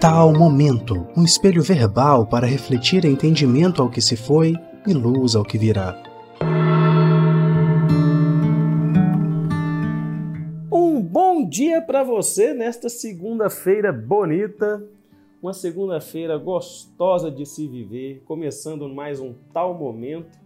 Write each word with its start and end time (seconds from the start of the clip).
Tal 0.00 0.32
momento, 0.32 1.08
um 1.16 1.24
espelho 1.24 1.60
verbal 1.60 2.24
para 2.24 2.46
refletir 2.46 3.04
entendimento 3.04 3.82
ao 3.82 3.90
que 3.90 4.00
se 4.00 4.16
foi 4.16 4.54
e 4.86 4.92
luz 4.92 5.34
ao 5.34 5.42
que 5.42 5.58
virá. 5.58 6.00
Um 10.72 11.02
bom 11.02 11.44
dia 11.48 11.82
para 11.82 12.04
você 12.04 12.54
nesta 12.54 12.88
segunda-feira 12.88 13.92
bonita, 13.92 14.88
uma 15.42 15.52
segunda-feira 15.52 16.38
gostosa 16.38 17.28
de 17.28 17.44
se 17.44 17.66
viver, 17.66 18.22
começando 18.24 18.88
mais 18.88 19.18
um 19.18 19.34
tal 19.52 19.74
momento 19.74 20.38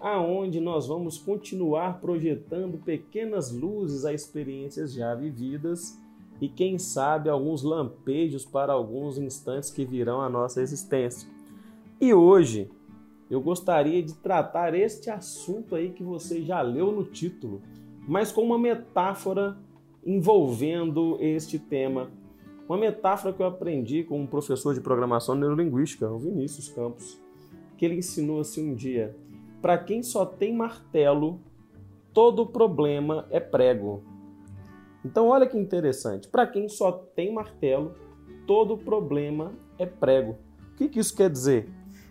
aonde 0.00 0.58
nós 0.58 0.88
vamos 0.88 1.16
continuar 1.16 2.00
projetando 2.00 2.76
pequenas 2.78 3.52
luzes 3.52 4.04
a 4.04 4.12
experiências 4.12 4.92
já 4.92 5.14
vividas 5.14 5.96
e 6.40 6.48
quem 6.48 6.78
sabe 6.78 7.28
alguns 7.28 7.62
lampejos 7.62 8.44
para 8.44 8.72
alguns 8.72 9.18
instantes 9.18 9.70
que 9.70 9.84
virão 9.84 10.20
à 10.20 10.28
nossa 10.28 10.60
existência. 10.60 11.28
E 12.00 12.12
hoje 12.12 12.70
eu 13.30 13.40
gostaria 13.40 14.02
de 14.02 14.14
tratar 14.14 14.74
este 14.74 15.10
assunto 15.10 15.74
aí 15.74 15.90
que 15.90 16.04
você 16.04 16.42
já 16.42 16.60
leu 16.60 16.92
no 16.92 17.04
título, 17.04 17.60
mas 18.06 18.30
com 18.30 18.42
uma 18.42 18.58
metáfora 18.58 19.58
envolvendo 20.04 21.16
este 21.20 21.58
tema. 21.58 22.10
Uma 22.68 22.78
metáfora 22.78 23.32
que 23.32 23.42
eu 23.42 23.46
aprendi 23.46 24.04
com 24.04 24.20
um 24.20 24.26
professor 24.26 24.74
de 24.74 24.80
programação 24.80 25.34
neurolinguística, 25.34 26.08
o 26.10 26.18
Vinícius 26.18 26.68
Campos, 26.68 27.20
que 27.76 27.84
ele 27.84 27.96
ensinou 27.96 28.40
assim 28.40 28.70
um 28.70 28.74
dia: 28.74 29.16
para 29.60 29.78
quem 29.78 30.02
só 30.02 30.24
tem 30.24 30.54
martelo, 30.54 31.40
todo 32.12 32.46
problema 32.46 33.26
é 33.30 33.40
prego. 33.40 34.02
Então, 35.06 35.28
olha 35.28 35.46
que 35.46 35.56
interessante. 35.56 36.26
Para 36.26 36.48
quem 36.48 36.68
só 36.68 36.90
tem 36.90 37.32
martelo, 37.32 37.94
todo 38.44 38.76
problema 38.76 39.52
é 39.78 39.86
prego. 39.86 40.36
O 40.72 40.76
que, 40.76 40.88
que 40.88 40.98
isso 40.98 41.14
quer 41.14 41.30
dizer? 41.30 41.68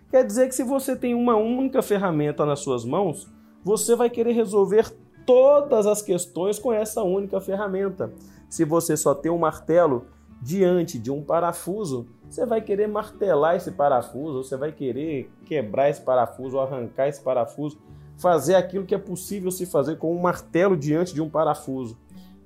Quer 0.09 0.25
dizer 0.25 0.47
que 0.47 0.55
se 0.55 0.63
você 0.63 0.95
tem 0.95 1.13
uma 1.13 1.35
única 1.35 1.81
ferramenta 1.81 2.45
nas 2.45 2.61
suas 2.61 2.85
mãos, 2.85 3.29
você 3.65 3.97
vai 3.97 4.09
querer 4.09 4.31
resolver 4.31 4.89
todas 5.25 5.85
as 5.85 6.01
questões 6.01 6.57
com 6.57 6.71
essa 6.71 7.03
única 7.03 7.41
ferramenta. 7.41 8.13
Se 8.49 8.63
você 8.63 8.95
só 8.95 9.13
tem 9.13 9.29
um 9.29 9.39
martelo 9.39 10.05
diante 10.41 10.97
de 10.97 11.11
um 11.11 11.21
parafuso, 11.21 12.07
você 12.29 12.45
vai 12.45 12.61
querer 12.61 12.87
martelar 12.87 13.57
esse 13.57 13.71
parafuso, 13.71 14.41
você 14.41 14.55
vai 14.55 14.71
querer 14.71 15.29
quebrar 15.43 15.89
esse 15.89 16.01
parafuso, 16.01 16.59
arrancar 16.59 17.09
esse 17.09 17.21
parafuso, 17.21 17.77
fazer 18.17 18.55
aquilo 18.55 18.85
que 18.85 18.95
é 18.95 18.97
possível 18.97 19.51
se 19.51 19.65
fazer 19.65 19.97
com 19.97 20.15
um 20.15 20.21
martelo 20.21 20.77
diante 20.77 21.13
de 21.13 21.21
um 21.21 21.29
parafuso. 21.29 21.97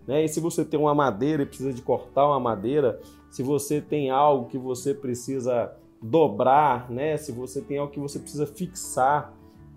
Né? 0.09 0.25
E 0.25 0.27
se 0.27 0.39
você 0.39 0.65
tem 0.65 0.79
uma 0.79 0.95
madeira 0.95 1.43
e 1.43 1.45
precisa 1.45 1.71
de 1.71 1.83
cortar 1.83 2.25
uma 2.25 2.39
madeira, 2.39 2.99
se 3.29 3.43
você 3.43 3.79
tem 3.79 4.09
algo 4.09 4.47
que 4.47 4.57
você 4.57 4.91
precisa 4.91 5.71
dobrar, 6.01 6.89
né? 6.89 7.15
se 7.15 7.31
você 7.31 7.61
tem 7.61 7.77
algo 7.77 7.93
que 7.93 7.99
você 7.99 8.17
precisa 8.17 8.47
fixar, 8.47 9.31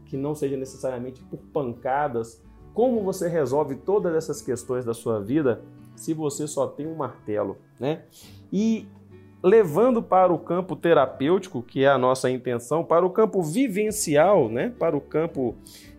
que 0.07 0.17
não 0.17 0.35
seja 0.35 0.57
necessariamente 0.57 1.23
por 1.25 1.39
pancadas, 1.53 2.43
como 2.73 3.03
você 3.03 3.29
resolve 3.29 3.75
todas 3.75 4.15
essas 4.15 4.41
questões 4.41 4.87
da 4.87 4.95
sua 4.95 5.21
vida 5.21 5.63
se 5.95 6.15
você 6.15 6.47
só 6.47 6.67
tem 6.67 6.87
um 6.87 6.95
martelo, 6.95 7.59
né? 7.79 8.05
E 8.51 8.87
levando 9.43 10.03
para 10.03 10.33
o 10.33 10.39
campo 10.39 10.75
terapêutico, 10.75 11.63
que 11.63 11.85
é 11.85 11.89
a 11.89 11.99
nossa 11.99 12.31
intenção, 12.31 12.83
para 12.83 13.05
o 13.05 13.11
campo 13.11 13.43
vivencial, 13.43 14.49
né? 14.49 14.73
Para 14.79 14.97
o 14.97 15.01
campo 15.01 15.55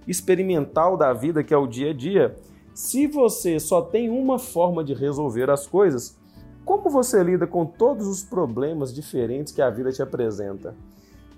experimental 0.08 0.98
da 0.98 1.14
vida, 1.14 1.44
que 1.44 1.54
é 1.54 1.58
o 1.58 1.68
dia 1.68 1.92
a 1.92 1.94
dia, 1.94 2.36
se 2.74 3.06
você 3.08 3.60
só 3.60 3.82
tem 3.82 4.10
uma 4.10 4.40
forma 4.40 4.84
de 4.84 4.94
resolver 4.94 5.50
as 5.50 5.68
coisas, 5.68 6.18
como 6.66 6.90
você 6.90 7.22
lida 7.24 7.46
com 7.46 7.66
todos 7.66 8.08
os 8.08 8.24
problemas 8.24 8.94
diferentes 8.94 9.54
que 9.54 9.62
a 9.62 9.70
vida 9.70 9.92
te 9.92 10.02
apresenta? 10.02 10.76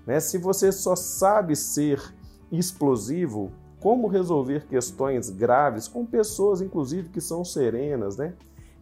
Né? 0.06 0.19
Se 0.19 0.38
você 0.38 0.72
só 0.72 0.95
sabe 0.95 1.56
ser 1.56 2.01
explosivo, 2.51 3.51
como 3.79 4.07
resolver 4.07 4.66
questões 4.68 5.29
graves 5.29 5.88
com 5.88 6.06
pessoas, 6.06 6.62
inclusive, 6.62 7.09
que 7.09 7.22
são 7.22 7.44
serenas, 7.44 8.18
né? 8.18 8.34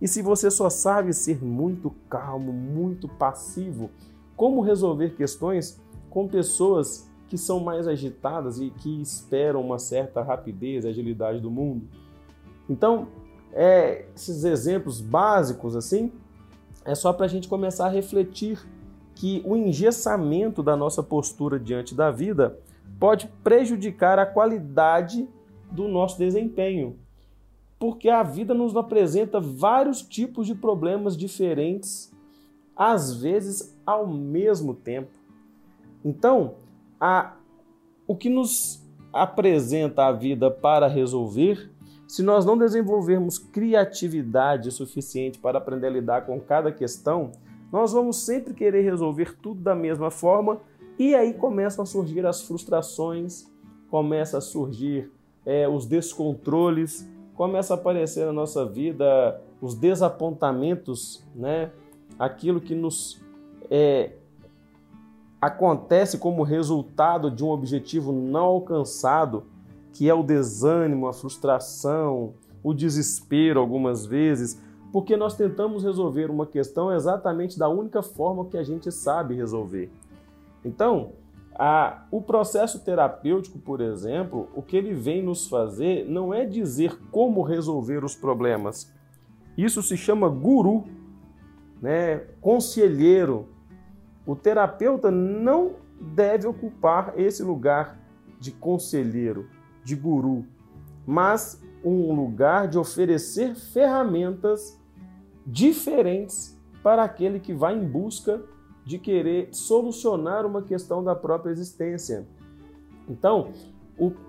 E 0.02 0.08
se 0.08 0.22
você 0.22 0.52
só 0.52 0.70
sabe 0.70 1.14
ser 1.14 1.44
muito 1.44 1.92
calmo, 2.10 2.52
muito 2.52 3.08
passivo, 3.08 3.90
como 4.36 4.62
resolver 4.62 5.16
questões 5.16 5.80
com 6.10 6.28
pessoas 6.28 7.10
que 7.28 7.38
são 7.38 7.60
mais 7.60 7.88
agitadas 7.88 8.60
e 8.60 8.70
que 8.70 9.02
esperam 9.02 9.62
uma 9.62 9.80
certa 9.80 10.22
rapidez 10.22 10.86
e 10.86 10.88
agilidade 10.88 11.40
do 11.40 11.50
mundo? 11.50 11.88
Então, 12.70 13.08
é, 13.52 14.06
esses 14.16 14.44
exemplos 14.44 15.00
básicos 15.00 15.76
assim 15.76 16.12
é 16.86 16.96
só 16.96 17.14
para 17.14 17.26
a 17.26 17.30
gente 17.30 17.48
começar 17.48 17.86
a 17.86 17.90
refletir 17.90 18.60
que 19.16 19.42
o 19.46 19.56
engessamento 19.56 20.64
da 20.64 20.76
nossa 20.76 21.04
postura 21.04 21.60
diante 21.60 21.94
da 21.96 22.12
vida 22.12 22.60
pode 23.00 23.28
prejudicar 23.44 24.20
a 24.20 24.26
qualidade 24.26 25.28
do 25.72 25.88
nosso 25.88 26.18
desempenho, 26.18 26.98
porque 27.80 28.10
a 28.10 28.24
vida 28.24 28.54
nos 28.54 28.76
apresenta 28.76 29.40
vários 29.40 30.02
tipos 30.02 30.48
de 30.48 30.56
problemas 30.56 31.18
diferentes, 31.18 32.12
às 32.76 33.16
vezes 33.16 33.78
ao 33.86 34.08
mesmo 34.08 34.74
tempo. 34.74 35.12
Então, 36.04 36.56
a, 37.00 37.34
o 38.08 38.16
que 38.16 38.30
nos 38.30 38.82
apresenta 39.12 40.06
a 40.06 40.12
vida 40.12 40.50
para 40.50 40.88
resolver 40.88 41.73
se 42.14 42.22
nós 42.22 42.46
não 42.46 42.56
desenvolvermos 42.56 43.40
criatividade 43.40 44.70
suficiente 44.70 45.40
para 45.40 45.58
aprender 45.58 45.88
a 45.88 45.90
lidar 45.90 46.28
com 46.28 46.40
cada 46.40 46.72
questão, 46.72 47.32
nós 47.72 47.92
vamos 47.92 48.18
sempre 48.18 48.54
querer 48.54 48.84
resolver 48.84 49.36
tudo 49.42 49.62
da 49.62 49.74
mesma 49.74 50.12
forma 50.12 50.62
e 51.00 51.16
aí 51.16 51.34
começam 51.34 51.82
a 51.82 51.88
surgir 51.88 52.24
as 52.24 52.44
frustrações, 52.44 53.52
começa 53.90 54.38
a 54.38 54.42
surgir 54.42 55.12
é, 55.44 55.68
os 55.68 55.88
descontroles, 55.88 57.10
começa 57.34 57.74
a 57.74 57.78
aparecer 57.78 58.28
na 58.28 58.32
nossa 58.32 58.64
vida 58.64 59.42
os 59.60 59.74
desapontamentos, 59.74 61.26
né? 61.36 61.72
aquilo 62.20 62.62
que 62.62 62.76
nos 62.76 63.20
é, 63.72 64.12
acontece 65.42 66.20
como 66.20 66.44
resultado 66.44 67.32
de 67.32 67.44
um 67.44 67.50
objetivo 67.50 68.12
não 68.12 68.46
alcançado 68.46 69.52
que 69.94 70.10
é 70.10 70.14
o 70.14 70.24
desânimo, 70.24 71.08
a 71.08 71.14
frustração, 71.14 72.34
o 72.64 72.74
desespero 72.74 73.60
algumas 73.60 74.06
vezes, 74.06 74.60
porque 74.92 75.16
nós 75.16 75.36
tentamos 75.36 75.84
resolver 75.84 76.30
uma 76.30 76.46
questão 76.46 76.92
exatamente 76.92 77.58
da 77.58 77.70
única 77.70 78.02
forma 78.02 78.46
que 78.46 78.58
a 78.58 78.64
gente 78.64 78.92
sabe 78.92 79.36
resolver. 79.36 79.92
Então, 80.66 81.12
a, 81.56 82.06
o 82.10 82.22
processo 82.22 82.80
terapêutico, 82.80 83.60
por 83.60 83.82
exemplo, 83.82 84.50
o 84.56 84.62
que 84.62 84.76
ele 84.76 84.94
vem 84.94 85.22
nos 85.22 85.48
fazer 85.48 86.06
não 86.10 86.34
é 86.34 86.46
dizer 86.46 86.98
como 87.12 87.44
resolver 87.44 88.04
os 88.04 88.16
problemas. 88.16 88.92
Isso 89.56 89.84
se 89.84 89.96
chama 89.96 90.28
guru, 90.28 90.86
né? 91.80 92.24
conselheiro. 92.42 93.48
O 94.26 94.36
terapeuta 94.36 95.12
não 95.12 95.74
deve 96.00 96.48
ocupar 96.48 97.14
esse 97.18 97.44
lugar 97.44 98.00
de 98.40 98.52
conselheiro 98.52 99.48
de 99.84 99.96
guru, 99.96 100.46
mas 101.06 101.62
um 101.84 102.14
lugar 102.16 102.68
de 102.68 102.78
oferecer 102.78 103.56
ferramentas 103.56 104.80
diferentes 105.46 106.58
para 106.82 107.04
aquele 107.04 107.40
que 107.40 107.54
vai 107.54 107.76
em 107.76 107.86
busca 107.86 108.42
de 108.86 108.98
querer 108.98 109.50
solucionar 109.52 110.46
uma 110.46 110.62
questão 110.62 111.04
da 111.04 111.16
própria 111.16 111.52
existência. 111.52 112.26
Então, 113.10 113.52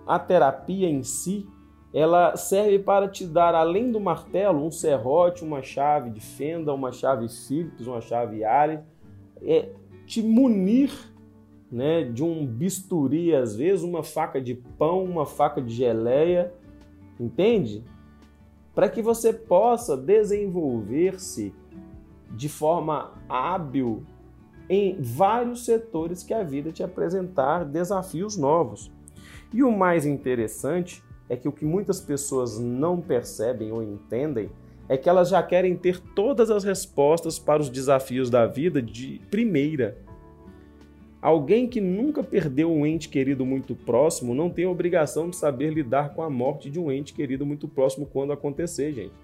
a 0.06 0.18
terapia 0.18 0.88
em 0.88 1.02
si, 1.02 1.46
ela 1.92 2.36
serve 2.36 2.78
para 2.78 3.08
te 3.08 3.24
dar, 3.24 3.54
além 3.54 3.90
do 3.90 4.00
martelo, 4.00 4.64
um 4.64 4.70
serrote, 4.70 5.44
uma 5.44 5.62
chave 5.62 6.10
de 6.10 6.20
fenda, 6.20 6.72
uma 6.72 6.92
chave 6.92 7.28
Phillips, 7.28 7.86
uma 7.86 8.00
chave 8.00 8.44
Allen, 8.44 8.80
é, 9.42 9.70
te 10.06 10.22
munir 10.22 10.90
né, 11.74 12.04
de 12.04 12.22
um 12.22 12.46
bisturi, 12.46 13.34
às 13.34 13.56
vezes 13.56 13.82
uma 13.82 14.04
faca 14.04 14.40
de 14.40 14.54
pão, 14.54 15.02
uma 15.02 15.26
faca 15.26 15.60
de 15.60 15.74
geleia, 15.74 16.54
entende? 17.18 17.82
Para 18.72 18.88
que 18.88 19.02
você 19.02 19.32
possa 19.32 19.96
desenvolver-se 19.96 21.52
de 22.30 22.48
forma 22.48 23.12
hábil 23.28 24.04
em 24.70 24.96
vários 25.02 25.64
setores 25.64 26.22
que 26.22 26.32
a 26.32 26.44
vida 26.44 26.70
te 26.70 26.84
apresentar 26.84 27.64
desafios 27.64 28.36
novos. 28.36 28.88
E 29.52 29.64
o 29.64 29.72
mais 29.72 30.06
interessante 30.06 31.02
é 31.28 31.36
que 31.36 31.48
o 31.48 31.52
que 31.52 31.64
muitas 31.64 32.00
pessoas 32.00 32.56
não 32.56 33.00
percebem 33.00 33.72
ou 33.72 33.82
entendem 33.82 34.48
é 34.88 34.96
que 34.96 35.08
elas 35.08 35.28
já 35.28 35.42
querem 35.42 35.76
ter 35.76 35.98
todas 36.14 36.52
as 36.52 36.62
respostas 36.62 37.36
para 37.36 37.60
os 37.60 37.68
desafios 37.68 38.30
da 38.30 38.46
vida 38.46 38.80
de 38.80 39.20
primeira. 39.28 39.98
Alguém 41.24 41.66
que 41.66 41.80
nunca 41.80 42.22
perdeu 42.22 42.70
um 42.70 42.84
ente 42.84 43.08
querido 43.08 43.46
muito 43.46 43.74
próximo 43.74 44.34
não 44.34 44.50
tem 44.50 44.66
a 44.66 44.70
obrigação 44.70 45.30
de 45.30 45.36
saber 45.36 45.72
lidar 45.72 46.12
com 46.14 46.20
a 46.20 46.28
morte 46.28 46.68
de 46.68 46.78
um 46.78 46.92
ente 46.92 47.14
querido 47.14 47.46
muito 47.46 47.66
próximo 47.66 48.04
quando 48.04 48.34
acontecer, 48.34 48.92
gente. 48.92 49.14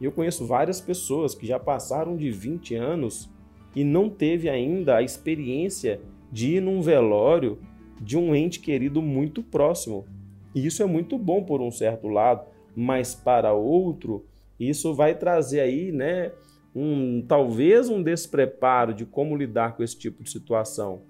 Eu 0.00 0.10
conheço 0.10 0.44
várias 0.44 0.80
pessoas 0.80 1.36
que 1.36 1.46
já 1.46 1.56
passaram 1.56 2.16
de 2.16 2.32
20 2.32 2.74
anos 2.74 3.30
e 3.76 3.84
não 3.84 4.10
teve 4.10 4.48
ainda 4.48 4.96
a 4.96 5.02
experiência 5.04 6.00
de 6.32 6.56
ir 6.56 6.60
num 6.60 6.82
velório 6.82 7.60
de 8.00 8.18
um 8.18 8.34
ente 8.34 8.58
querido 8.58 9.00
muito 9.00 9.40
próximo. 9.40 10.04
E 10.52 10.66
isso 10.66 10.82
é 10.82 10.86
muito 10.86 11.16
bom 11.16 11.44
por 11.44 11.60
um 11.60 11.70
certo 11.70 12.08
lado, 12.08 12.44
mas 12.74 13.14
para 13.14 13.52
outro, 13.52 14.26
isso 14.58 14.92
vai 14.94 15.14
trazer 15.14 15.60
aí, 15.60 15.92
né, 15.92 16.32
um 16.74 17.24
talvez 17.24 17.88
um 17.88 18.02
despreparo 18.02 18.92
de 18.92 19.06
como 19.06 19.36
lidar 19.36 19.76
com 19.76 19.84
esse 19.84 19.96
tipo 19.96 20.24
de 20.24 20.30
situação. 20.30 21.02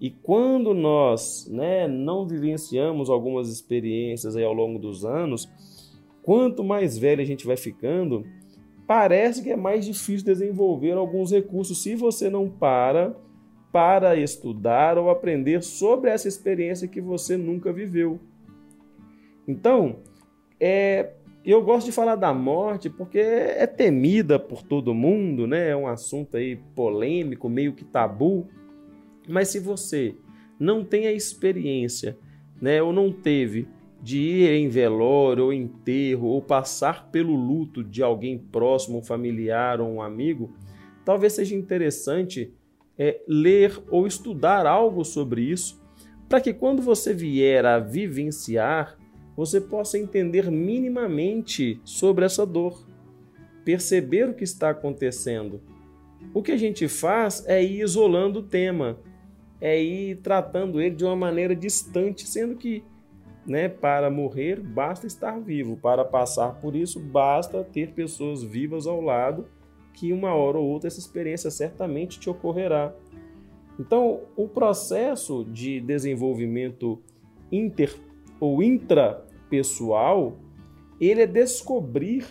E 0.00 0.10
quando 0.10 0.72
nós, 0.72 1.46
né, 1.50 1.86
não 1.86 2.26
vivenciamos 2.26 3.10
algumas 3.10 3.50
experiências 3.50 4.34
ao 4.34 4.52
longo 4.54 4.78
dos 4.78 5.04
anos, 5.04 5.46
quanto 6.22 6.64
mais 6.64 6.96
velho 6.96 7.20
a 7.20 7.24
gente 7.24 7.46
vai 7.46 7.56
ficando, 7.56 8.24
parece 8.86 9.42
que 9.42 9.50
é 9.50 9.56
mais 9.56 9.84
difícil 9.84 10.24
desenvolver 10.24 10.92
alguns 10.92 11.30
recursos 11.30 11.82
se 11.82 11.94
você 11.94 12.30
não 12.30 12.48
para 12.48 13.14
para 13.70 14.16
estudar 14.16 14.98
ou 14.98 15.10
aprender 15.10 15.62
sobre 15.62 16.10
essa 16.10 16.26
experiência 16.26 16.88
que 16.88 17.00
você 17.00 17.36
nunca 17.36 17.72
viveu. 17.72 18.18
Então, 19.46 19.96
é, 20.58 21.10
eu 21.44 21.62
gosto 21.62 21.86
de 21.86 21.92
falar 21.92 22.16
da 22.16 22.34
morte 22.34 22.90
porque 22.90 23.18
é 23.18 23.66
temida 23.66 24.38
por 24.38 24.62
todo 24.62 24.92
mundo, 24.92 25.46
né? 25.46 25.70
É 25.70 25.76
um 25.76 25.86
assunto 25.86 26.36
aí 26.36 26.56
polêmico, 26.74 27.48
meio 27.48 27.72
que 27.72 27.84
tabu. 27.84 28.48
Mas 29.28 29.48
se 29.48 29.58
você 29.58 30.14
não 30.58 30.84
tem 30.84 31.06
a 31.06 31.12
experiência, 31.12 32.18
né, 32.60 32.82
ou 32.82 32.92
não 32.92 33.12
teve 33.12 33.68
de 34.02 34.18
ir 34.18 34.50
em 34.50 34.68
velório 34.68 35.44
ou 35.44 35.52
enterro 35.52 36.28
ou 36.28 36.40
passar 36.40 37.10
pelo 37.10 37.34
luto 37.34 37.84
de 37.84 38.02
alguém 38.02 38.38
próximo, 38.38 38.98
um 38.98 39.02
familiar 39.02 39.80
ou 39.80 39.88
um 39.90 40.02
amigo, 40.02 40.54
talvez 41.04 41.34
seja 41.34 41.54
interessante 41.54 42.52
é, 42.98 43.20
ler 43.26 43.82
ou 43.90 44.06
estudar 44.06 44.66
algo 44.66 45.04
sobre 45.04 45.42
isso, 45.42 45.80
para 46.28 46.40
que 46.40 46.52
quando 46.52 46.82
você 46.82 47.12
vier 47.12 47.64
a 47.64 47.78
vivenciar, 47.78 48.96
você 49.36 49.60
possa 49.60 49.98
entender 49.98 50.50
minimamente 50.50 51.80
sobre 51.84 52.24
essa 52.24 52.44
dor, 52.44 52.86
perceber 53.64 54.28
o 54.28 54.34
que 54.34 54.44
está 54.44 54.70
acontecendo. 54.70 55.60
O 56.34 56.42
que 56.42 56.52
a 56.52 56.56
gente 56.56 56.86
faz 56.88 57.44
é 57.46 57.62
ir 57.62 57.80
isolando 57.80 58.40
o 58.40 58.42
tema, 58.42 58.98
é 59.60 59.80
ir 59.80 60.16
tratando 60.16 60.80
ele 60.80 60.94
de 60.94 61.04
uma 61.04 61.16
maneira 61.16 61.54
distante, 61.54 62.26
sendo 62.26 62.56
que 62.56 62.82
né, 63.46 63.68
para 63.68 64.10
morrer 64.10 64.60
basta 64.60 65.06
estar 65.06 65.38
vivo, 65.40 65.76
para 65.76 66.04
passar 66.04 66.60
por 66.60 66.76
isso 66.76 67.00
basta 67.00 67.64
ter 67.64 67.92
pessoas 67.92 68.42
vivas 68.42 68.86
ao 68.86 69.00
lado 69.00 69.46
que 69.92 70.12
uma 70.12 70.34
hora 70.34 70.58
ou 70.58 70.66
outra 70.66 70.88
essa 70.88 70.98
experiência 70.98 71.50
certamente 71.50 72.18
te 72.18 72.30
ocorrerá. 72.30 72.94
Então, 73.78 74.20
o 74.36 74.46
processo 74.46 75.44
de 75.44 75.80
desenvolvimento 75.80 77.00
inter 77.50 77.94
ou 78.38 78.62
intrapessoal, 78.62 80.36
ele 81.00 81.22
é 81.22 81.26
descobrir, 81.26 82.26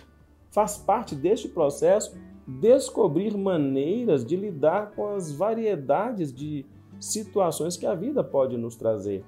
faz 0.51 0.77
parte 0.77 1.15
deste 1.15 1.47
processo, 1.47 2.17
descobrir 2.47 3.37
maneiras 3.37 4.25
de 4.25 4.35
lidar 4.35 4.91
com 4.91 5.07
as 5.07 5.31
variedades 5.31 6.33
de 6.33 6.65
situações 6.99 7.77
que 7.77 7.85
a 7.85 7.95
vida 7.95 8.23
pode 8.23 8.57
nos 8.57 8.75
trazer. 8.75 9.23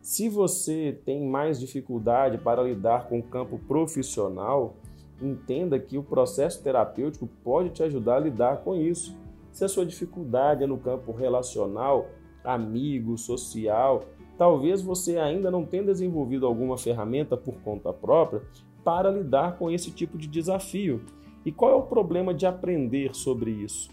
Se 0.00 0.28
você 0.28 0.98
tem 1.04 1.26
mais 1.26 1.60
dificuldade 1.60 2.38
para 2.38 2.62
lidar 2.62 3.08
com 3.08 3.18
o 3.18 3.22
campo 3.22 3.58
profissional, 3.58 4.76
entenda 5.20 5.78
que 5.78 5.98
o 5.98 6.02
processo 6.02 6.62
terapêutico 6.62 7.28
pode 7.44 7.70
te 7.70 7.82
ajudar 7.82 8.16
a 8.16 8.20
lidar 8.20 8.58
com 8.58 8.74
isso. 8.74 9.16
Se 9.52 9.64
a 9.64 9.68
sua 9.68 9.84
dificuldade 9.84 10.64
é 10.64 10.66
no 10.66 10.78
campo 10.78 11.12
relacional, 11.12 12.06
amigo, 12.44 13.18
social, 13.18 14.04
talvez 14.36 14.80
você 14.80 15.18
ainda 15.18 15.50
não 15.50 15.64
tenha 15.64 15.84
desenvolvido 15.84 16.46
alguma 16.46 16.78
ferramenta 16.78 17.36
por 17.36 17.60
conta 17.60 17.92
própria 17.92 18.42
para 18.84 19.10
lidar 19.10 19.58
com 19.58 19.70
esse 19.70 19.90
tipo 19.90 20.16
de 20.16 20.28
desafio. 20.28 21.04
E 21.44 21.52
qual 21.52 21.72
é 21.72 21.74
o 21.74 21.82
problema 21.82 22.32
de 22.32 22.46
aprender 22.46 23.14
sobre 23.14 23.50
isso? 23.50 23.90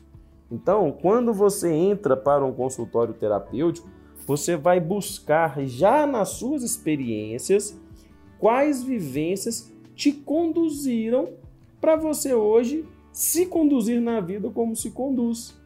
Então, 0.52 0.92
quando 0.92 1.34
você 1.34 1.72
entra 1.72 2.16
para 2.16 2.46
um 2.46 2.54
consultório 2.54 3.14
terapêutico, 3.14 3.90
você 4.26 4.56
vai 4.56 4.80
buscar 4.80 5.66
já 5.66 6.06
nas 6.06 6.30
suas 6.30 6.64
experiências 6.64 7.80
quais 8.40 8.84
vivências 8.84 9.72
te 9.96 10.12
conduziram 10.12 11.30
para 11.80 11.96
você 11.96 12.34
hoje 12.34 12.86
se 13.12 13.46
conduzir 13.46 14.02
na 14.02 14.20
vida 14.20 14.50
como 14.50 14.76
se 14.76 14.92
conduz. 14.92 15.58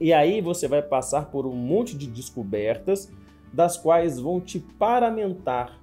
E 0.00 0.12
aí 0.12 0.40
você 0.40 0.68
vai 0.68 0.80
passar 0.80 1.30
por 1.30 1.46
um 1.46 1.54
monte 1.54 1.96
de 1.96 2.06
descobertas, 2.06 3.10
das 3.52 3.76
quais 3.76 4.18
vão 4.18 4.40
te 4.40 4.60
paramentar 4.60 5.80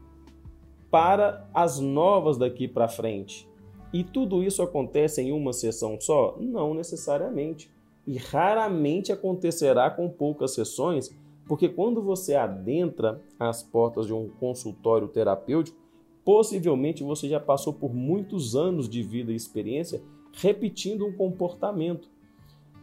para 0.89 1.47
as 1.53 1.79
novas 1.79 2.37
daqui 2.37 2.67
para 2.67 2.87
frente. 2.87 3.47
E 3.93 4.03
tudo 4.03 4.41
isso 4.41 4.61
acontece 4.61 5.21
em 5.21 5.31
uma 5.31 5.53
sessão 5.53 5.99
só? 5.99 6.37
Não 6.39 6.73
necessariamente. 6.73 7.69
E 8.07 8.15
raramente 8.15 9.11
acontecerá 9.11 9.91
com 9.91 10.09
poucas 10.09 10.53
sessões, 10.53 11.13
porque 11.45 11.67
quando 11.67 12.01
você 12.01 12.35
adentra 12.35 13.21
as 13.37 13.61
portas 13.61 14.07
de 14.07 14.13
um 14.13 14.29
consultório 14.39 15.09
terapêutico, 15.09 15.77
possivelmente 16.23 17.03
você 17.03 17.27
já 17.27 17.39
passou 17.39 17.73
por 17.73 17.93
muitos 17.93 18.55
anos 18.55 18.87
de 18.87 19.03
vida 19.03 19.31
e 19.33 19.35
experiência 19.35 20.01
repetindo 20.31 21.05
um 21.05 21.11
comportamento. 21.11 22.09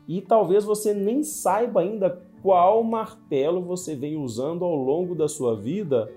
E 0.06 0.20
talvez 0.20 0.64
você 0.64 0.92
nem 0.92 1.22
saiba 1.22 1.80
ainda 1.80 2.22
qual 2.42 2.82
martelo 2.82 3.62
você 3.62 3.96
vem 3.96 4.16
usando 4.16 4.64
ao 4.64 4.76
longo 4.76 5.14
da 5.14 5.26
sua 5.26 5.56
vida 5.56 6.12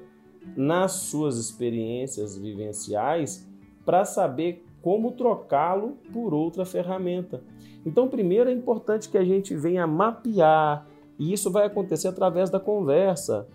nas 0.56 0.94
suas 0.94 1.38
experiências 1.38 2.38
vivenciais 2.38 3.48
para 3.86 4.06
saber 4.06 4.66
como 4.82 5.12
trocá-lo 5.12 5.98
por 6.14 6.34
outra 6.34 6.66
ferramenta. 6.66 7.42
Então, 7.86 8.08
primeiro 8.08 8.50
é 8.50 8.54
importante 8.54 9.10
que 9.10 9.18
a 9.18 9.24
gente 9.24 9.56
venha 9.56 9.88
mapear, 9.88 10.86
e 11.18 11.34
isso 11.34 11.52
vai 11.52 11.66
acontecer 11.66 12.08
através 12.08 12.50
da 12.50 12.60
conversa. 12.60 13.48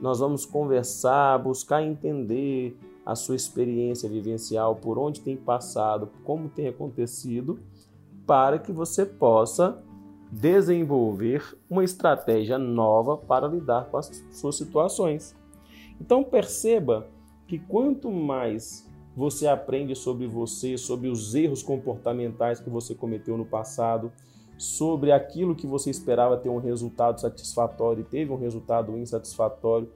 Nós 0.00 0.18
vamos 0.18 0.44
conversar, 0.44 1.38
buscar 1.38 1.82
entender 1.82 2.76
a 3.06 3.14
sua 3.14 3.36
experiência 3.36 4.08
vivencial, 4.08 4.76
por 4.76 4.98
onde 4.98 5.20
tem 5.20 5.36
passado, 5.36 6.10
como 6.24 6.48
tem 6.48 6.68
acontecido, 6.68 7.60
para 8.26 8.58
que 8.58 8.72
você 8.72 9.04
possa 9.04 9.82
desenvolver 10.30 11.56
uma 11.70 11.84
estratégia 11.84 12.58
nova 12.58 13.16
para 13.16 13.46
lidar 13.46 13.84
com 13.86 13.98
as 13.98 14.06
suas 14.32 14.56
situações. 14.56 15.36
Então 16.00 16.24
perceba 16.24 17.06
que 17.46 17.58
quanto 17.58 18.10
mais 18.10 18.90
você 19.16 19.46
aprende 19.46 19.94
sobre 19.94 20.26
você, 20.26 20.76
sobre 20.76 21.08
os 21.08 21.34
erros 21.34 21.62
comportamentais 21.62 22.60
que 22.60 22.68
você 22.68 22.94
cometeu 22.94 23.36
no 23.36 23.44
passado, 23.44 24.10
sobre 24.58 25.12
aquilo 25.12 25.54
que 25.54 25.66
você 25.66 25.90
esperava 25.90 26.36
ter 26.36 26.48
um 26.48 26.58
resultado 26.58 27.20
satisfatório 27.20 28.02
e 28.02 28.04
teve 28.04 28.32
um 28.32 28.38
resultado 28.38 28.96
insatisfatório, 28.96 29.88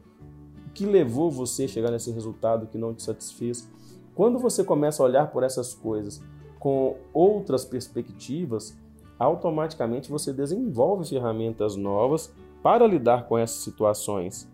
o 0.66 0.70
que 0.70 0.86
levou 0.86 1.30
você 1.30 1.64
a 1.64 1.68
chegar 1.68 1.90
nesse 1.90 2.10
resultado 2.10 2.66
que 2.66 2.78
não 2.78 2.94
te 2.94 3.02
satisfez. 3.02 3.68
Quando 4.14 4.38
você 4.38 4.64
começa 4.64 5.02
a 5.02 5.06
olhar 5.06 5.30
por 5.30 5.42
essas 5.42 5.74
coisas 5.74 6.20
com 6.58 6.96
outras 7.12 7.64
perspectivas, 7.64 8.76
automaticamente 9.18 10.10
você 10.10 10.32
desenvolve 10.32 11.08
ferramentas 11.08 11.76
novas 11.76 12.32
para 12.62 12.86
lidar 12.86 13.26
com 13.26 13.38
essas 13.38 13.62
situações. 13.62 14.48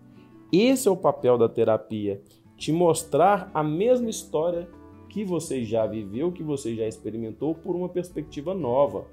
Esse 0.52 0.88
é 0.88 0.90
o 0.90 0.96
papel 0.96 1.36
da 1.36 1.48
terapia, 1.48 2.22
te 2.56 2.72
mostrar 2.72 3.50
a 3.52 3.62
mesma 3.62 4.08
história 4.08 4.68
que 5.08 5.24
você 5.24 5.64
já 5.64 5.86
viveu, 5.86 6.32
que 6.32 6.42
você 6.42 6.74
já 6.74 6.86
experimentou 6.86 7.54
por 7.54 7.76
uma 7.76 7.88
perspectiva 7.88 8.54
nova. 8.54 9.06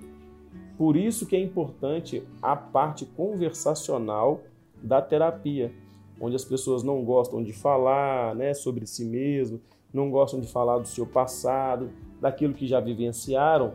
Por 0.78 0.96
isso 0.96 1.28
que 1.28 1.36
é 1.36 1.40
importante 1.40 2.24
a 2.42 2.56
parte 2.56 3.06
conversacional 3.06 4.42
da 4.82 5.02
terapia, 5.02 5.72
onde 6.20 6.36
as 6.36 6.46
pessoas 6.46 6.82
não 6.84 7.04
gostam 7.04 7.44
de 7.44 7.54
falar 7.54 8.36
né, 8.36 8.54
sobre 8.54 8.88
si 8.88 9.06
mesmo, 9.06 9.62
não 9.94 10.10
gostam 10.10 10.40
de 10.40 10.48
falar 10.48 10.80
do 10.80 10.88
seu 10.88 11.06
passado, 11.06 11.92
daquilo 12.20 12.54
que 12.54 12.66
já 12.66 12.80
vivenciaram. 12.80 13.74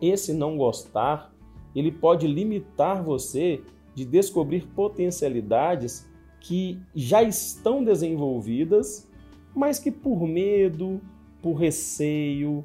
Esse 0.00 0.32
não 0.32 0.56
gostar, 0.56 1.32
ele 1.74 1.90
pode 1.90 2.26
limitar 2.26 3.02
você 3.02 3.62
de 3.94 4.04
descobrir 4.04 4.66
potencialidades 4.68 6.08
que 6.40 6.80
já 6.94 7.22
estão 7.22 7.84
desenvolvidas, 7.84 9.08
mas 9.54 9.78
que 9.78 9.90
por 9.90 10.26
medo, 10.26 11.00
por 11.42 11.54
receio, 11.54 12.64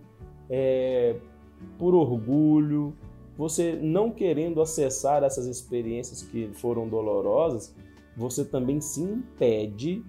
é, 0.49 1.15
por 1.77 1.93
orgulho, 1.93 2.95
você 3.37 3.73
não 3.73 4.09
querendo 4.11 4.61
acessar 4.61 5.23
essas 5.23 5.45
experiências 5.45 6.21
que 6.21 6.49
foram 6.53 6.87
dolorosas, 6.87 7.75
você 8.15 8.45
também 8.45 8.79
se 8.79 9.01
impede 9.01 10.03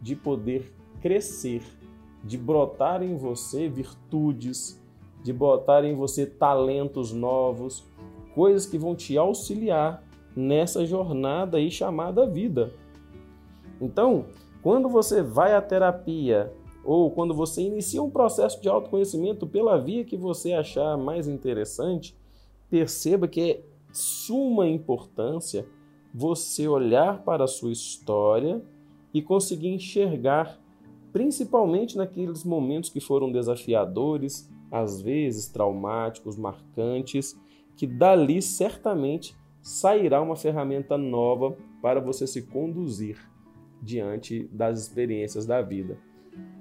de 0.00 0.16
poder 0.16 0.72
crescer, 1.02 1.62
de 2.24 2.38
brotar 2.38 3.02
em 3.02 3.16
você 3.16 3.68
virtudes, 3.68 4.80
de 5.22 5.32
botar 5.32 5.84
em 5.84 5.94
você 5.94 6.24
talentos 6.24 7.12
novos, 7.12 7.84
coisas 8.34 8.64
que 8.64 8.78
vão 8.78 8.94
te 8.94 9.18
auxiliar 9.18 10.02
nessa 10.34 10.86
jornada 10.86 11.58
aí 11.58 11.70
chamada 11.70 12.26
vida. 12.26 12.72
Então, 13.80 14.26
quando 14.62 14.88
você 14.88 15.22
vai 15.22 15.54
à 15.54 15.62
terapia 15.62 16.52
ou 16.84 17.10
quando 17.10 17.34
você 17.34 17.62
inicia 17.62 18.02
um 18.02 18.10
processo 18.10 18.60
de 18.60 18.68
autoconhecimento 18.68 19.46
pela 19.46 19.78
via 19.78 20.04
que 20.04 20.16
você 20.16 20.52
achar 20.52 20.96
mais 20.96 21.26
interessante, 21.26 22.16
perceba 22.68 23.26
que 23.26 23.40
é 23.40 23.64
suma 23.92 24.68
importância 24.68 25.66
você 26.12 26.68
olhar 26.68 27.22
para 27.22 27.44
a 27.44 27.48
sua 27.48 27.72
história 27.72 28.62
e 29.14 29.22
conseguir 29.22 29.68
enxergar, 29.68 30.60
principalmente 31.12 31.96
naqueles 31.96 32.44
momentos 32.44 32.90
que 32.90 33.00
foram 33.00 33.30
desafiadores, 33.30 34.48
às 34.70 35.00
vezes 35.00 35.48
traumáticos, 35.48 36.36
marcantes, 36.36 37.38
que 37.76 37.86
dali 37.86 38.42
certamente 38.42 39.36
sairá 39.62 40.20
uma 40.20 40.36
ferramenta 40.36 40.96
nova 40.96 41.56
para 41.82 42.00
você 42.00 42.26
se 42.26 42.42
conduzir 42.42 43.29
diante 43.82 44.48
das 44.52 44.80
experiências 44.80 45.46
da 45.46 45.62
vida. 45.62 45.98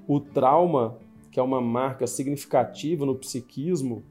O 0.07 0.19
trauma, 0.19 0.97
que 1.31 1.39
é 1.39 1.43
uma 1.43 1.61
marca 1.61 2.07
significativa 2.07 3.05
no 3.05 3.15
psiquismo, 3.15 4.03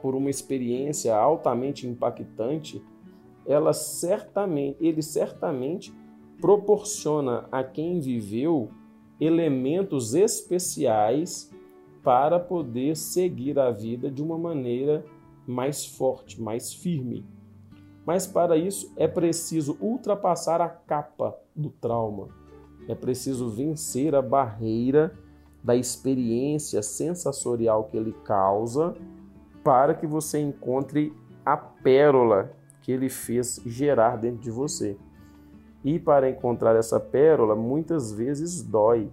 por 0.00 0.14
uma 0.14 0.30
experiência 0.30 1.14
altamente 1.14 1.86
impactante, 1.86 2.82
ela 3.46 3.72
certamente, 3.72 4.76
ele 4.80 5.02
certamente 5.02 5.92
proporciona 6.40 7.46
a 7.52 7.62
quem 7.62 8.00
viveu 8.00 8.70
elementos 9.20 10.14
especiais 10.14 11.50
para 12.02 12.38
poder 12.38 12.96
seguir 12.96 13.58
a 13.58 13.70
vida 13.70 14.10
de 14.10 14.22
uma 14.22 14.38
maneira 14.38 15.04
mais 15.46 15.84
forte, 15.84 16.40
mais 16.40 16.72
firme. 16.72 17.24
Mas 18.04 18.26
para 18.26 18.56
isso 18.56 18.92
é 18.96 19.08
preciso 19.08 19.76
ultrapassar 19.80 20.60
a 20.60 20.68
capa 20.68 21.36
do 21.54 21.70
trauma. 21.70 22.28
É 22.88 22.94
preciso 22.94 23.48
vencer 23.48 24.14
a 24.14 24.22
barreira 24.22 25.12
da 25.62 25.74
experiência 25.74 26.82
sensorial 26.82 27.84
que 27.84 27.96
ele 27.96 28.12
causa 28.24 28.94
para 29.64 29.94
que 29.94 30.06
você 30.06 30.38
encontre 30.38 31.12
a 31.44 31.56
pérola 31.56 32.52
que 32.82 32.92
ele 32.92 33.08
fez 33.08 33.60
gerar 33.66 34.16
dentro 34.16 34.40
de 34.40 34.50
você. 34.50 34.96
E 35.84 35.98
para 35.98 36.30
encontrar 36.30 36.76
essa 36.76 37.00
pérola, 37.00 37.56
muitas 37.56 38.12
vezes 38.12 38.62
dói. 38.62 39.10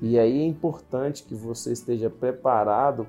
E 0.00 0.18
aí 0.18 0.40
é 0.40 0.46
importante 0.46 1.22
que 1.22 1.34
você 1.34 1.72
esteja 1.72 2.10
preparado 2.10 3.06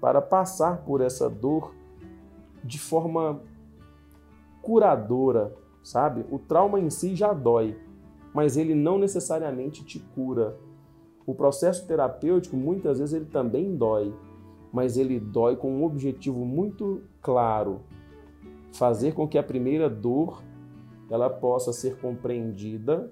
para 0.00 0.22
passar 0.22 0.78
por 0.78 1.00
essa 1.00 1.28
dor 1.28 1.74
de 2.64 2.78
forma 2.78 3.40
curadora, 4.62 5.54
sabe? 5.82 6.24
O 6.30 6.38
trauma 6.38 6.80
em 6.80 6.90
si 6.90 7.14
já 7.14 7.32
dói, 7.32 7.78
mas 8.36 8.58
ele 8.58 8.74
não 8.74 8.98
necessariamente 8.98 9.82
te 9.82 9.98
cura. 9.98 10.58
O 11.26 11.34
processo 11.34 11.86
terapêutico 11.86 12.54
muitas 12.54 12.98
vezes 12.98 13.14
ele 13.14 13.24
também 13.24 13.74
dói, 13.74 14.14
mas 14.70 14.98
ele 14.98 15.18
dói 15.18 15.56
com 15.56 15.72
um 15.72 15.82
objetivo 15.82 16.44
muito 16.44 17.00
claro: 17.22 17.80
fazer 18.74 19.14
com 19.14 19.26
que 19.26 19.38
a 19.38 19.42
primeira 19.42 19.88
dor 19.88 20.42
ela 21.08 21.30
possa 21.30 21.72
ser 21.72 21.96
compreendida, 21.96 23.10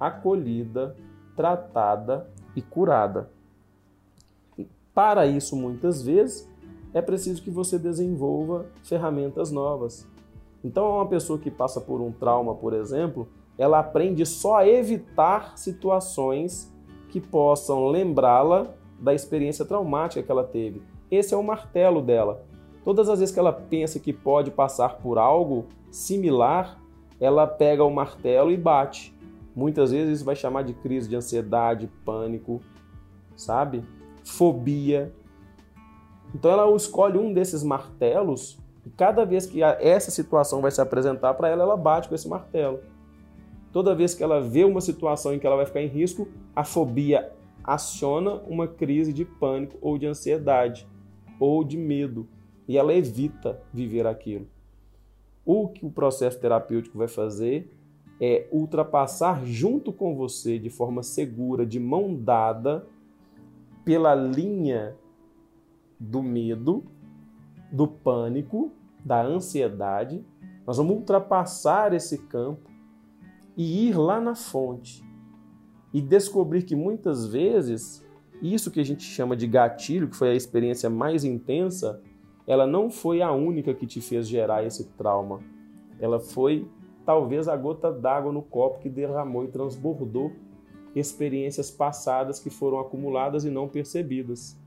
acolhida, 0.00 0.96
tratada 1.36 2.28
e 2.56 2.60
curada. 2.60 3.30
E 4.58 4.66
para 4.92 5.24
isso, 5.24 5.54
muitas 5.54 6.02
vezes, 6.02 6.50
é 6.92 7.00
preciso 7.00 7.40
que 7.44 7.50
você 7.50 7.78
desenvolva 7.78 8.66
ferramentas 8.82 9.52
novas. 9.52 10.04
Então, 10.64 10.96
uma 10.96 11.06
pessoa 11.06 11.38
que 11.38 11.50
passa 11.50 11.80
por 11.80 12.00
um 12.00 12.10
trauma, 12.10 12.56
por 12.56 12.72
exemplo, 12.72 13.28
ela 13.56 13.78
aprende 13.78 14.26
só 14.26 14.56
a 14.56 14.68
evitar 14.68 15.56
situações 15.56 16.72
que 17.08 17.20
possam 17.20 17.86
lembrá-la 17.86 18.74
da 18.98 19.14
experiência 19.14 19.64
traumática 19.64 20.22
que 20.22 20.30
ela 20.30 20.44
teve. 20.44 20.82
Esse 21.10 21.34
é 21.34 21.36
o 21.36 21.42
martelo 21.42 22.02
dela. 22.02 22.44
Todas 22.84 23.08
as 23.08 23.20
vezes 23.20 23.32
que 23.32 23.38
ela 23.38 23.52
pensa 23.52 24.00
que 24.00 24.12
pode 24.12 24.50
passar 24.50 24.96
por 24.96 25.18
algo 25.18 25.66
similar, 25.90 26.80
ela 27.20 27.46
pega 27.46 27.84
o 27.84 27.90
martelo 27.90 28.50
e 28.50 28.56
bate. 28.56 29.14
Muitas 29.54 29.92
vezes 29.92 30.16
isso 30.16 30.24
vai 30.24 30.34
chamar 30.34 30.62
de 30.62 30.74
crise 30.74 31.08
de 31.08 31.14
ansiedade, 31.14 31.88
pânico, 32.04 32.60
sabe? 33.36 33.84
Fobia. 34.24 35.14
Então 36.34 36.50
ela 36.50 36.74
escolhe 36.74 37.16
um 37.16 37.32
desses 37.32 37.62
martelos 37.62 38.58
e 38.84 38.90
cada 38.90 39.24
vez 39.24 39.46
que 39.46 39.62
essa 39.62 40.10
situação 40.10 40.60
vai 40.60 40.70
se 40.70 40.80
apresentar 40.80 41.34
para 41.34 41.48
ela, 41.48 41.62
ela 41.62 41.76
bate 41.76 42.08
com 42.08 42.14
esse 42.14 42.28
martelo. 42.28 42.80
Toda 43.74 43.92
vez 43.92 44.14
que 44.14 44.22
ela 44.22 44.40
vê 44.40 44.62
uma 44.62 44.80
situação 44.80 45.34
em 45.34 45.38
que 45.40 45.44
ela 45.44 45.56
vai 45.56 45.66
ficar 45.66 45.82
em 45.82 45.88
risco, 45.88 46.28
a 46.54 46.62
fobia 46.62 47.32
aciona 47.64 48.34
uma 48.46 48.68
crise 48.68 49.12
de 49.12 49.24
pânico 49.24 49.76
ou 49.80 49.98
de 49.98 50.06
ansiedade 50.06 50.86
ou 51.40 51.64
de 51.64 51.76
medo 51.76 52.28
e 52.68 52.78
ela 52.78 52.94
evita 52.94 53.60
viver 53.72 54.06
aquilo. 54.06 54.46
O 55.44 55.66
que 55.66 55.84
o 55.84 55.90
processo 55.90 56.38
terapêutico 56.38 56.96
vai 56.96 57.08
fazer 57.08 57.76
é 58.20 58.46
ultrapassar 58.52 59.44
junto 59.44 59.92
com 59.92 60.14
você 60.14 60.56
de 60.56 60.70
forma 60.70 61.02
segura, 61.02 61.66
de 61.66 61.80
mão 61.80 62.14
dada, 62.14 62.86
pela 63.84 64.14
linha 64.14 64.94
do 65.98 66.22
medo 66.22 66.84
do 67.72 67.88
pânico, 67.88 68.70
da 69.04 69.20
ansiedade. 69.20 70.24
Nós 70.64 70.76
vamos 70.76 70.94
ultrapassar 70.94 71.92
esse 71.92 72.18
campo 72.18 72.72
e 73.56 73.88
ir 73.88 73.96
lá 73.96 74.20
na 74.20 74.34
fonte 74.34 75.04
e 75.92 76.00
descobrir 76.00 76.62
que 76.62 76.74
muitas 76.74 77.26
vezes 77.26 78.04
isso 78.42 78.70
que 78.70 78.80
a 78.80 78.84
gente 78.84 79.04
chama 79.04 79.36
de 79.36 79.46
gatilho, 79.46 80.08
que 80.08 80.16
foi 80.16 80.30
a 80.30 80.34
experiência 80.34 80.90
mais 80.90 81.24
intensa, 81.24 82.02
ela 82.46 82.66
não 82.66 82.90
foi 82.90 83.22
a 83.22 83.32
única 83.32 83.72
que 83.72 83.86
te 83.86 84.00
fez 84.00 84.28
gerar 84.28 84.64
esse 84.64 84.84
trauma. 84.92 85.40
Ela 85.98 86.18
foi 86.18 86.68
talvez 87.06 87.48
a 87.48 87.56
gota 87.56 87.92
d'água 87.92 88.32
no 88.32 88.42
copo 88.42 88.80
que 88.80 88.88
derramou 88.88 89.44
e 89.44 89.48
transbordou 89.48 90.32
experiências 90.94 91.70
passadas 91.70 92.38
que 92.38 92.50
foram 92.50 92.78
acumuladas 92.78 93.44
e 93.44 93.50
não 93.50 93.68
percebidas. 93.68 94.58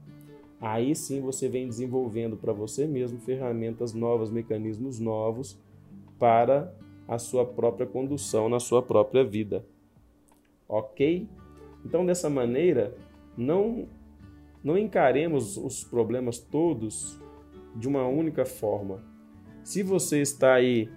Aí 0.60 0.96
sim 0.96 1.22
você 1.22 1.48
vem 1.48 1.68
desenvolvendo 1.68 2.36
para 2.36 2.52
você 2.52 2.88
mesmo 2.88 3.20
ferramentas 3.20 3.94
novas, 3.94 4.32
mecanismos 4.32 5.00
novos 5.00 5.60
para 6.18 6.74
a 7.08 7.18
sua 7.18 7.46
própria 7.46 7.88
condução 7.88 8.50
na 8.50 8.60
sua 8.60 8.82
própria 8.82 9.24
vida. 9.24 9.66
Ok? 10.68 11.28
Então, 11.86 12.06
dessa 12.06 12.30
maneira, 12.30 12.94
não, 13.38 13.88
não 14.64 14.78
encaremos 14.78 15.58
os 15.58 15.84
problemas 15.84 16.40
todos 16.40 17.20
de 17.76 17.88
uma 17.88 18.06
única 18.06 18.46
forma. 18.46 19.02
Se 19.64 19.84
você 19.84 20.22
está 20.22 20.56
aí 20.56 20.90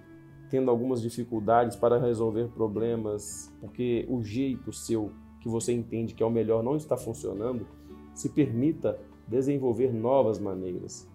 tendo 0.49 0.69
algumas 0.69 1.01
dificuldades 1.01 1.77
para 1.77 1.97
resolver 1.97 2.49
problemas, 2.49 3.53
porque 3.61 4.05
o 4.09 4.21
jeito 4.21 4.73
seu 4.73 5.11
que 5.39 5.47
você 5.47 5.71
entende 5.71 6.13
que 6.13 6.21
é 6.21 6.25
o 6.25 6.29
melhor 6.29 6.61
não 6.61 6.75
está 6.75 6.97
funcionando, 6.97 7.65
se 8.13 8.29
permita 8.29 8.99
desenvolver 9.27 9.93
novas 9.93 10.37
maneiras. 10.39 11.09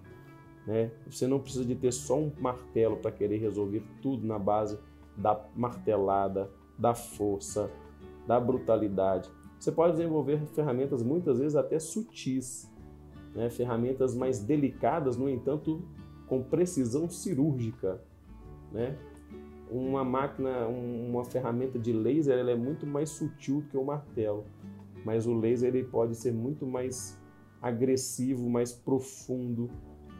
Né? 0.67 0.91
Você 1.09 1.27
não 1.27 1.39
precisa 1.39 1.65
de 1.65 1.75
ter 1.77 1.93
só 1.93 2.19
um 2.19 2.33
martelo 2.41 2.97
para 2.97 3.13
querer 3.13 3.39
resolver 3.39 3.83
tudo 4.03 4.27
na 4.27 4.39
base 4.39 4.79
da 5.17 5.41
martelada, 5.55 6.51
da 6.77 6.95
força, 6.95 7.71
da 8.27 8.41
brutalidade. 8.41 9.31
Você 9.59 9.71
pode 9.71 9.93
desenvolver 9.97 10.45
ferramentas 10.49 11.03
muitas 11.03 11.39
vezes 11.39 11.57
até 11.57 11.79
sutis, 11.79 12.71
né? 13.35 13.49
ferramentas 13.49 14.15
mais 14.15 14.41
delicadas, 14.41 15.17
no 15.17 15.29
entanto, 15.29 15.83
com 16.27 16.43
precisão 16.43 17.09
cirúrgica. 17.09 18.03
Né? 18.73 18.99
Uma 19.71 20.05
máquina, 20.05 20.67
uma 20.67 21.25
ferramenta 21.25 21.79
de 21.79 21.93
laser, 21.93 22.39
ela 22.39 22.51
é 22.51 22.57
muito 22.57 22.87
mais 22.87 23.11
sutil 23.11 23.61
do 23.61 23.69
que 23.69 23.77
o 23.77 23.85
martelo, 23.85 24.45
mas 25.05 25.27
o 25.27 25.35
laser 25.35 25.75
ele 25.75 25.85
pode 25.85 26.15
ser 26.15 26.33
muito 26.33 26.67
mais 26.67 27.19
agressivo, 27.63 28.49
mais 28.49 28.73
profundo, 28.73 29.71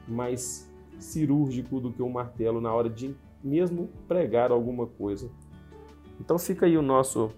mais 0.07 0.71
cirúrgico 0.99 1.81
do 1.81 1.93
que 1.93 2.03
um 2.03 2.09
martelo 2.09 2.61
na 2.61 2.73
hora 2.73 2.89
de 2.89 3.15
mesmo 3.43 3.89
pregar 4.09 4.51
alguma 4.51 4.87
coisa. 4.87 5.31
Então 6.21 6.39
fica 6.39 6.67
aí 6.67 6.77
o 6.77 6.83
nosso 6.83 7.31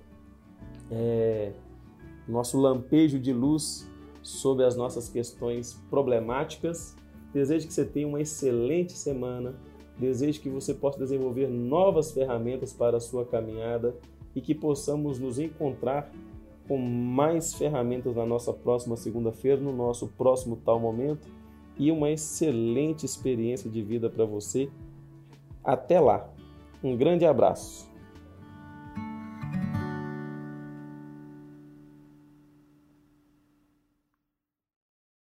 é, 0.90 1.52
nosso 2.26 2.58
lampejo 2.58 3.18
de 3.18 3.32
luz 3.32 3.88
sobre 4.22 4.64
as 4.64 4.76
nossas 4.76 5.08
questões 5.08 5.74
problemáticas. 5.90 6.96
Desejo 7.32 7.66
que 7.66 7.74
você 7.74 7.84
tenha 7.84 8.06
uma 8.06 8.20
excelente 8.20 8.92
semana. 8.92 9.54
Desejo 9.98 10.40
que 10.40 10.48
você 10.48 10.72
possa 10.72 10.98
desenvolver 10.98 11.48
novas 11.48 12.12
ferramentas 12.12 12.72
para 12.72 12.98
a 12.98 13.00
sua 13.00 13.24
caminhada 13.24 13.96
e 14.34 14.40
que 14.40 14.54
possamos 14.54 15.18
nos 15.18 15.38
encontrar 15.38 16.10
com 16.68 16.78
mais 16.78 17.54
ferramentas 17.54 18.14
na 18.14 18.24
nossa 18.24 18.52
próxima 18.52 18.96
segunda-feira, 18.96 19.60
no 19.60 19.72
nosso 19.72 20.06
próximo 20.06 20.56
tal 20.64 20.78
momento 20.78 21.26
e 21.78 21.90
uma 21.90 22.10
excelente 22.10 23.06
experiência 23.06 23.70
de 23.70 23.82
vida 23.82 24.10
para 24.10 24.24
você 24.24 24.68
Até 25.62 26.00
lá. 26.00 26.28
Um 26.82 26.96
grande 26.96 27.24
abraço. 27.24 27.88